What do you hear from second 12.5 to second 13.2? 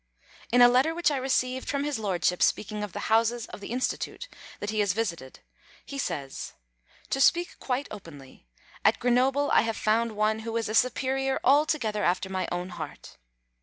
own heart."